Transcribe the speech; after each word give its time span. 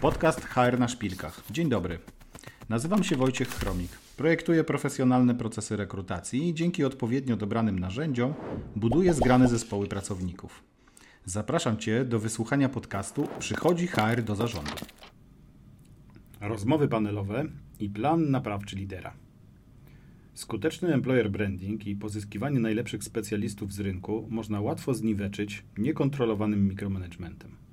Podcast 0.00 0.44
HR 0.44 0.78
na 0.78 0.88
szpilkach. 0.88 1.42
Dzień 1.50 1.68
dobry. 1.68 1.98
Nazywam 2.68 3.04
się 3.04 3.16
Wojciech 3.16 3.48
Chromik. 3.48 3.90
Projektuję 4.16 4.64
profesjonalne 4.64 5.34
procesy 5.34 5.76
rekrutacji 5.76 6.48
i 6.48 6.54
dzięki 6.54 6.84
odpowiednio 6.84 7.36
dobranym 7.36 7.78
narzędziom 7.78 8.34
buduję 8.76 9.14
zgrane 9.14 9.48
zespoły 9.48 9.86
pracowników. 9.86 10.62
Zapraszam 11.24 11.76
Cię 11.76 12.04
do 12.04 12.18
wysłuchania 12.18 12.68
podcastu 12.68 13.28
Przychodzi 13.38 13.86
HR 13.86 14.22
do 14.22 14.36
zarządu. 14.36 14.84
Rozmowy 16.40 16.88
panelowe 16.88 17.44
i 17.80 17.90
plan 17.90 18.30
naprawczy 18.30 18.76
lidera. 18.76 19.12
Skuteczny 20.34 20.94
employer 20.94 21.30
branding 21.30 21.86
i 21.86 21.96
pozyskiwanie 21.96 22.60
najlepszych 22.60 23.04
specjalistów 23.04 23.72
z 23.72 23.80
rynku 23.80 24.26
można 24.30 24.60
łatwo 24.60 24.94
zniweczyć 24.94 25.64
niekontrolowanym 25.78 26.68
mikromanagementem. 26.68 27.69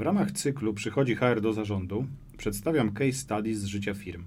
W 0.00 0.02
ramach 0.02 0.32
cyklu 0.32 0.74
Przychodzi 0.74 1.14
HR 1.14 1.40
do 1.40 1.52
zarządu 1.52 2.06
przedstawiam 2.38 2.92
case 2.92 3.12
studies 3.12 3.58
z 3.58 3.64
życia 3.64 3.94
firm. 3.94 4.24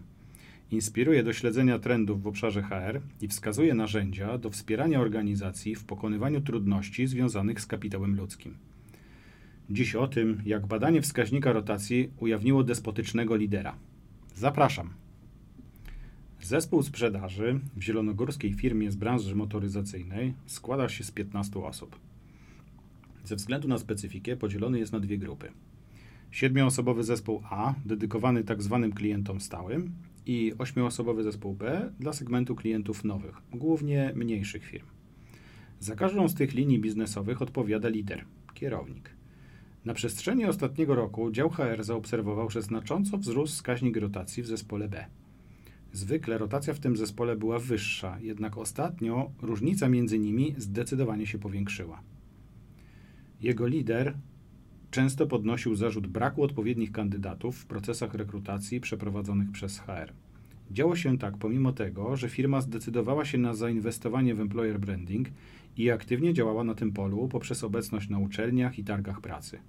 Inspiruję 0.71 1.23
do 1.23 1.34
śledzenia 1.34 1.79
trendów 1.79 2.23
w 2.23 2.27
obszarze 2.27 2.61
HR 2.61 3.02
i 3.21 3.27
wskazuję 3.27 3.73
narzędzia 3.73 4.38
do 4.38 4.49
wspierania 4.49 4.99
organizacji 4.99 5.75
w 5.75 5.84
pokonywaniu 5.84 6.41
trudności 6.41 7.07
związanych 7.07 7.62
z 7.62 7.65
kapitałem 7.65 8.15
ludzkim. 8.15 8.55
Dziś 9.70 9.95
o 9.95 10.07
tym, 10.07 10.41
jak 10.45 10.67
badanie 10.67 11.01
wskaźnika 11.01 11.53
rotacji 11.53 12.09
ujawniło 12.20 12.63
despotycznego 12.63 13.35
lidera. 13.35 13.76
Zapraszam. 14.35 14.90
Zespół 16.41 16.84
sprzedaży 16.84 17.59
w 17.76 17.81
zielonogórskiej 17.81 18.53
firmie 18.53 18.91
z 18.91 18.95
branży 18.95 19.35
motoryzacyjnej 19.35 20.34
składa 20.45 20.90
się 20.90 21.03
z 21.03 21.12
15 21.12 21.59
osób. 21.59 22.02
Ze 23.23 23.36
względu 23.36 23.68
na 23.68 23.77
specyfikę 23.77 24.38
podzielony 24.38 24.80
jest 24.80 24.91
na 24.91 25.00
dwie 25.00 25.18
grupy. 25.18 25.52
Siedmioosobowy 26.32 27.04
zespół 27.04 27.41
A, 27.49 27.73
dedykowany 27.86 28.44
tzw. 28.44 28.80
Tak 28.82 28.99
klientom 28.99 29.41
stałym 29.41 29.91
i 30.26 30.54
ośmioosobowy 30.57 31.24
zespół 31.24 31.54
B 31.54 31.93
dla 31.99 32.13
segmentu 32.13 32.55
klientów 32.55 33.04
nowych, 33.04 33.35
głównie 33.54 34.12
mniejszych 34.15 34.65
firm. 34.65 34.85
Za 35.80 35.96
każdą 35.96 36.27
z 36.27 36.35
tych 36.35 36.54
linii 36.54 36.80
biznesowych 36.80 37.41
odpowiada 37.41 37.90
lider, 37.90 38.26
kierownik. 38.54 39.10
Na 39.85 39.93
przestrzeni 39.93 40.46
ostatniego 40.46 40.96
roku 40.96 41.32
dział 41.32 41.49
HR 41.49 41.84
zaobserwował, 41.84 42.49
że 42.49 42.62
znacząco 42.62 43.18
wzrósł 43.18 43.54
wskaźnik 43.54 43.98
rotacji 43.98 44.43
w 44.43 44.48
zespole 44.48 44.90
B. 44.90 45.05
Zwykle 45.93 46.37
rotacja 46.37 46.74
w 46.74 46.80
tym 46.80 46.98
zespole 46.98 47.35
była 47.35 47.60
wyższa, 47.60 48.20
jednak 48.20 48.58
ostatnio 48.58 49.32
różnica 49.41 49.90
między 49.90 50.20
nimi 50.20 50.55
zdecydowanie 50.58 51.27
się 51.27 51.40
powiększyła. 51.40 52.02
Jego 53.44 53.68
lider 53.68 54.18
często 54.91 55.27
podnosił 55.27 55.76
zarzut 55.76 56.08
braku 56.08 56.44
odpowiednich 56.44 56.91
kandydatów 56.91 57.58
w 57.58 57.66
procesach 57.66 58.13
rekrutacji 58.13 58.80
przeprowadzonych 58.80 59.52
przez 59.52 59.80
HR. 59.80 60.13
Działo 60.72 60.96
się 60.96 61.18
tak 61.18 61.38
pomimo 61.38 61.71
tego, 61.71 62.16
że 62.16 62.30
firma 62.30 62.62
zdecydowała 62.62 63.26
się 63.26 63.38
na 63.38 63.54
zainwestowanie 63.54 64.36
w 64.36 64.40
employer 64.40 64.80
branding 64.80 65.28
i 65.78 65.91
aktywnie 65.91 66.34
działała 66.34 66.64
na 66.64 66.75
tym 66.75 66.91
polu 66.91 67.28
poprzez 67.28 67.64
obecność 67.64 68.09
na 68.09 68.19
uczelniach 68.19 68.80
i 68.80 68.84
targach 68.84 69.22
pracy. 69.22 69.59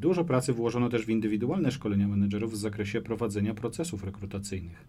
Dużo 0.00 0.24
pracy 0.24 0.52
włożono 0.52 0.88
też 0.88 1.06
w 1.06 1.10
indywidualne 1.10 1.70
szkolenia 1.70 2.08
menedżerów 2.08 2.52
w 2.52 2.56
zakresie 2.56 3.00
prowadzenia 3.00 3.54
procesów 3.54 4.04
rekrutacyjnych. 4.04 4.84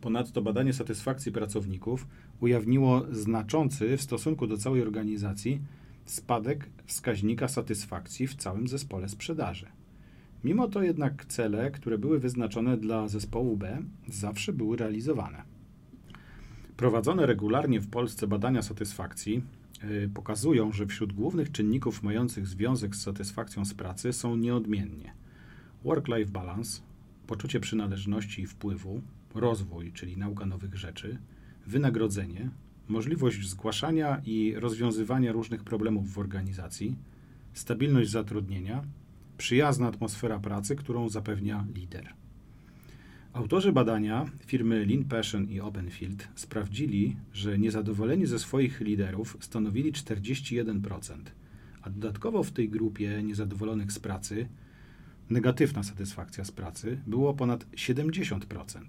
Ponadto 0.00 0.42
badanie 0.42 0.72
satysfakcji 0.72 1.32
pracowników 1.32 2.06
ujawniło 2.40 3.02
znaczący 3.10 3.96
w 3.96 4.02
stosunku 4.02 4.46
do 4.46 4.56
całej 4.56 4.82
organizacji 4.82 5.60
spadek 6.04 6.70
wskaźnika 6.86 7.48
satysfakcji 7.48 8.26
w 8.26 8.34
całym 8.34 8.68
zespole 8.68 9.08
sprzedaży. 9.08 9.66
Mimo 10.44 10.68
to 10.68 10.82
jednak 10.82 11.24
cele, 11.24 11.70
które 11.70 11.98
były 11.98 12.18
wyznaczone 12.18 12.76
dla 12.76 13.08
zespołu 13.08 13.56
B, 13.56 13.82
zawsze 14.08 14.52
były 14.52 14.76
realizowane. 14.76 15.42
Prowadzone 16.76 17.26
regularnie 17.26 17.80
w 17.80 17.90
Polsce 17.90 18.26
badania 18.26 18.62
satysfakcji 18.62 19.42
yy, 19.82 20.10
pokazują, 20.14 20.72
że 20.72 20.86
wśród 20.86 21.12
głównych 21.12 21.52
czynników 21.52 22.02
mających 22.02 22.46
związek 22.46 22.96
z 22.96 23.02
satysfakcją 23.02 23.64
z 23.64 23.74
pracy 23.74 24.12
są 24.12 24.36
nieodmiennie 24.36 25.14
work-life 25.84 26.30
balance, 26.30 26.82
poczucie 27.26 27.60
przynależności 27.60 28.42
i 28.42 28.46
wpływu, 28.46 29.02
rozwój, 29.34 29.92
czyli 29.92 30.16
nauka 30.16 30.46
nowych 30.46 30.74
rzeczy, 30.74 31.18
wynagrodzenie, 31.66 32.50
możliwość 32.88 33.48
zgłaszania 33.48 34.20
i 34.24 34.54
rozwiązywania 34.56 35.32
różnych 35.32 35.64
problemów 35.64 36.12
w 36.12 36.18
organizacji, 36.18 36.96
stabilność 37.52 38.10
zatrudnienia, 38.10 38.84
przyjazna 39.38 39.86
atmosfera 39.86 40.38
pracy, 40.38 40.76
którą 40.76 41.08
zapewnia 41.08 41.66
lider. 41.74 42.14
Autorzy 43.32 43.72
badania 43.72 44.24
firmy 44.46 44.86
Lean 44.86 45.04
Passion 45.04 45.50
i 45.50 45.60
Openfield 45.60 46.28
sprawdzili, 46.34 47.16
że 47.32 47.58
niezadowoleni 47.58 48.26
ze 48.26 48.38
swoich 48.38 48.80
liderów 48.80 49.36
stanowili 49.40 49.92
41%, 49.92 51.14
a 51.82 51.90
dodatkowo 51.90 52.42
w 52.42 52.50
tej 52.50 52.68
grupie 52.68 53.22
niezadowolonych 53.22 53.92
z 53.92 53.98
pracy 53.98 54.48
negatywna 55.30 55.82
satysfakcja 55.82 56.44
z 56.44 56.52
pracy 56.52 57.00
było 57.06 57.34
ponad 57.34 57.66
70%. 57.70 58.80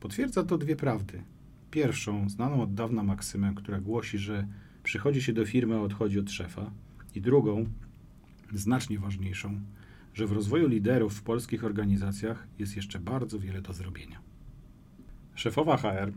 Potwierdza 0.00 0.42
to 0.42 0.58
dwie 0.58 0.76
prawdy– 0.76 1.22
Pierwszą, 1.70 2.28
znaną 2.28 2.62
od 2.62 2.74
dawna 2.74 3.02
maksymę, 3.02 3.52
która 3.56 3.80
głosi, 3.80 4.18
że 4.18 4.46
przychodzi 4.82 5.22
się 5.22 5.32
do 5.32 5.46
firmy, 5.46 5.76
a 5.76 5.80
odchodzi 5.80 6.18
od 6.18 6.30
szefa, 6.30 6.70
i 7.14 7.20
drugą, 7.20 7.66
znacznie 8.52 8.98
ważniejszą, 8.98 9.60
że 10.14 10.26
w 10.26 10.32
rozwoju 10.32 10.68
liderów 10.68 11.14
w 11.14 11.22
polskich 11.22 11.64
organizacjach 11.64 12.46
jest 12.58 12.76
jeszcze 12.76 12.98
bardzo 12.98 13.38
wiele 13.38 13.62
do 13.62 13.72
zrobienia. 13.72 14.20
Szefowa 15.34 15.76
HR 15.76 16.12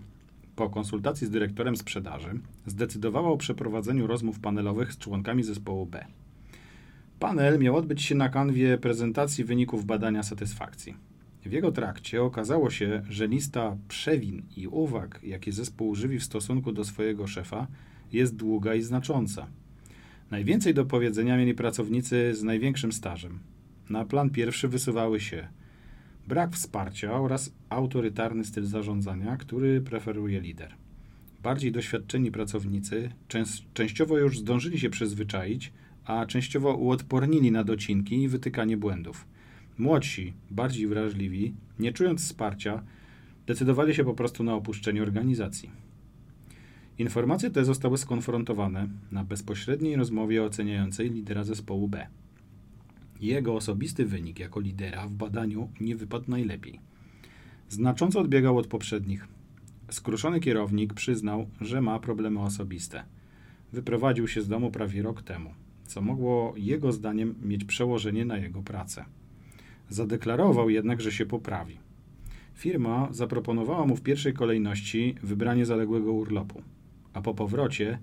po 0.55 0.69
konsultacji 0.69 1.27
z 1.27 1.29
dyrektorem 1.29 1.77
sprzedaży 1.77 2.39
zdecydowała 2.65 3.29
o 3.29 3.37
przeprowadzeniu 3.37 4.07
rozmów 4.07 4.39
panelowych 4.39 4.93
z 4.93 4.97
członkami 4.97 5.43
zespołu 5.43 5.85
B. 5.85 6.05
Panel 7.19 7.59
miał 7.59 7.75
odbyć 7.75 8.01
się 8.01 8.15
na 8.15 8.29
kanwie 8.29 8.77
prezentacji 8.77 9.43
wyników 9.43 9.85
badania 9.85 10.23
satysfakcji. 10.23 11.08
W 11.45 11.51
jego 11.51 11.71
trakcie 11.71 12.23
okazało 12.23 12.69
się, 12.69 13.03
że 13.09 13.27
lista 13.27 13.77
przewin 13.87 14.43
i 14.57 14.67
uwag, 14.67 15.19
jakie 15.23 15.51
zespół 15.51 15.95
żywi 15.95 16.19
w 16.19 16.23
stosunku 16.23 16.71
do 16.71 16.83
swojego 16.83 17.27
szefa, 17.27 17.67
jest 18.11 18.35
długa 18.35 18.75
i 18.75 18.81
znacząca. 18.81 19.47
Najwięcej 20.31 20.73
do 20.73 20.85
powiedzenia 20.85 21.37
mieli 21.37 21.53
pracownicy 21.53 22.33
z 22.35 22.43
największym 22.43 22.91
stażem. 22.91 23.39
Na 23.89 24.05
plan 24.05 24.29
pierwszy 24.29 24.67
wysuwały 24.67 25.19
się 25.19 25.47
brak 26.27 26.55
wsparcia 26.55 27.13
oraz 27.13 27.53
autorytarny 27.69 28.45
styl 28.45 28.65
zarządzania, 28.65 29.37
który 29.37 29.81
preferuje 29.81 30.41
lider. 30.41 30.75
Bardziej 31.43 31.71
doświadczeni 31.71 32.31
pracownicy 32.31 33.09
częściowo 33.73 34.17
już 34.17 34.39
zdążyli 34.39 34.79
się 34.79 34.89
przyzwyczaić, 34.89 35.73
a 36.05 36.25
częściowo 36.25 36.75
uodpornili 36.75 37.51
na 37.51 37.63
docinki 37.63 38.23
i 38.23 38.27
wytykanie 38.27 38.77
błędów. 38.77 39.25
Młodsi, 39.79 40.33
bardziej 40.51 40.87
wrażliwi, 40.87 41.53
nie 41.79 41.93
czując 41.93 42.21
wsparcia, 42.21 42.83
decydowali 43.47 43.95
się 43.95 44.03
po 44.03 44.13
prostu 44.13 44.43
na 44.43 44.55
opuszczenie 44.55 45.03
organizacji. 45.03 45.71
Informacje 46.97 47.51
te 47.51 47.65
zostały 47.65 47.97
skonfrontowane 47.97 48.87
na 49.11 49.23
bezpośredniej 49.23 49.95
rozmowie 49.95 50.43
oceniającej 50.43 51.09
lidera 51.09 51.43
zespołu 51.43 51.87
B. 51.87 52.07
Jego 53.21 53.55
osobisty 53.55 54.05
wynik 54.05 54.39
jako 54.39 54.59
lidera 54.59 55.07
w 55.07 55.11
badaniu 55.11 55.69
nie 55.81 55.95
wypadł 55.95 56.31
najlepiej. 56.31 56.79
Znacząco 57.69 58.19
odbiegał 58.19 58.57
od 58.57 58.67
poprzednich. 58.67 59.27
Skruszony 59.89 60.39
kierownik 60.39 60.93
przyznał, 60.93 61.49
że 61.61 61.81
ma 61.81 61.99
problemy 61.99 62.39
osobiste. 62.39 63.03
Wyprowadził 63.73 64.27
się 64.27 64.41
z 64.41 64.47
domu 64.47 64.71
prawie 64.71 65.01
rok 65.01 65.21
temu, 65.21 65.53
co 65.85 66.01
mogło 66.01 66.53
jego 66.57 66.91
zdaniem 66.91 67.35
mieć 67.41 67.65
przełożenie 67.65 68.25
na 68.25 68.37
jego 68.37 68.61
pracę. 68.61 69.05
Zadeklarował 69.89 70.69
jednak, 70.69 71.01
że 71.01 71.11
się 71.11 71.25
poprawi. 71.25 71.77
Firma 72.53 73.07
zaproponowała 73.11 73.85
mu 73.85 73.95
w 73.95 74.01
pierwszej 74.01 74.33
kolejności 74.33 75.15
wybranie 75.23 75.65
zaległego 75.65 76.13
urlopu, 76.13 76.61
a 77.13 77.21
po 77.21 77.33
powrocie 77.33 77.99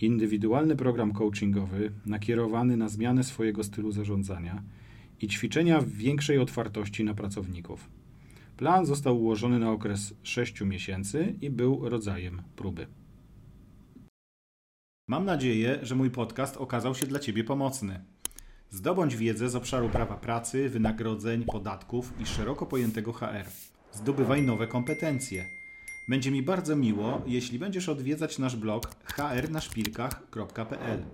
indywidualny 0.00 0.76
program 0.76 1.12
coachingowy 1.12 1.92
nakierowany 2.06 2.76
na 2.76 2.88
zmianę 2.88 3.24
swojego 3.24 3.64
stylu 3.64 3.92
zarządzania 3.92 4.62
i 5.20 5.28
ćwiczenia 5.28 5.80
w 5.80 5.88
większej 5.88 6.38
otwartości 6.38 7.04
na 7.04 7.14
pracowników. 7.14 7.90
Plan 8.56 8.86
został 8.86 9.20
ułożony 9.20 9.58
na 9.58 9.70
okres 9.70 10.14
6 10.22 10.60
miesięcy 10.60 11.34
i 11.40 11.50
był 11.50 11.88
rodzajem 11.88 12.42
próby. 12.56 12.86
Mam 15.08 15.24
nadzieję, 15.24 15.78
że 15.82 15.94
mój 15.94 16.10
podcast 16.10 16.56
okazał 16.56 16.94
się 16.94 17.06
dla 17.06 17.18
Ciebie 17.18 17.44
pomocny. 17.44 18.04
Zdobądź 18.76 19.16
wiedzę 19.16 19.48
z 19.48 19.56
obszaru 19.56 19.88
prawa 19.88 20.16
pracy, 20.16 20.68
wynagrodzeń, 20.68 21.44
podatków 21.44 22.12
i 22.20 22.26
szeroko 22.26 22.66
pojętego 22.66 23.12
HR. 23.12 23.46
Zdobywaj 23.92 24.42
nowe 24.42 24.66
kompetencje. 24.66 25.44
Będzie 26.08 26.30
mi 26.30 26.42
bardzo 26.42 26.76
miło, 26.76 27.22
jeśli 27.26 27.58
będziesz 27.58 27.88
odwiedzać 27.88 28.38
nasz 28.38 28.56
blog 28.56 28.90
hrnaszpilkach.pl. 29.04 31.04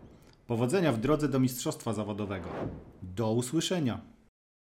Powodzenia 0.47 0.93
w 0.93 1.01
drodze 1.01 1.29
do 1.29 1.41
mistrzostwa 1.41 1.93
zawodowego. 1.93 2.49
Do 3.03 3.33
usłyszenia! 3.33 4.01